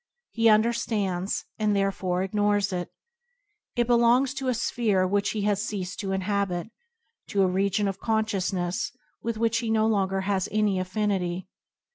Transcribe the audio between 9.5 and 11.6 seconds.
he has no longer any affinity.